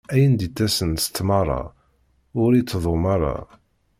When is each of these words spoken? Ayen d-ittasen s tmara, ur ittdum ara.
Ayen 0.13 0.33
d-ittasen 0.39 0.91
s 1.03 1.05
tmara, 1.15 1.61
ur 2.43 2.51
ittdum 2.59 3.03
ara. 3.15 3.37